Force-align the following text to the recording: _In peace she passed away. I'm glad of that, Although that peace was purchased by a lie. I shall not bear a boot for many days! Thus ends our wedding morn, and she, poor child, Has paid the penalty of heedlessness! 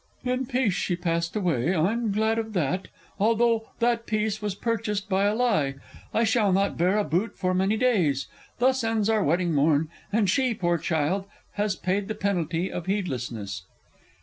_In 0.33 0.47
peace 0.47 0.73
she 0.73 0.95
passed 0.95 1.35
away. 1.35 1.75
I'm 1.75 2.11
glad 2.11 2.39
of 2.39 2.53
that, 2.53 2.87
Although 3.19 3.67
that 3.77 4.07
peace 4.07 4.41
was 4.41 4.55
purchased 4.55 5.07
by 5.07 5.25
a 5.25 5.35
lie. 5.35 5.75
I 6.11 6.23
shall 6.23 6.51
not 6.51 6.75
bear 6.75 6.97
a 6.97 7.03
boot 7.03 7.37
for 7.37 7.53
many 7.53 7.77
days! 7.77 8.25
Thus 8.57 8.83
ends 8.83 9.09
our 9.09 9.23
wedding 9.23 9.53
morn, 9.53 9.89
and 10.11 10.27
she, 10.27 10.55
poor 10.55 10.79
child, 10.79 11.25
Has 11.51 11.75
paid 11.75 12.07
the 12.07 12.15
penalty 12.15 12.71
of 12.71 12.87
heedlessness! 12.87 13.65